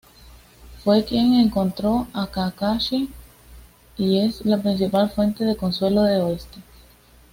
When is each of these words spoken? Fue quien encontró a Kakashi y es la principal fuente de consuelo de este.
Fue 0.83 1.05
quien 1.05 1.35
encontró 1.35 2.07
a 2.11 2.25
Kakashi 2.25 3.11
y 3.99 4.17
es 4.25 4.43
la 4.43 4.57
principal 4.59 5.11
fuente 5.11 5.45
de 5.45 5.55
consuelo 5.55 6.01
de 6.01 6.33
este. 6.33 6.57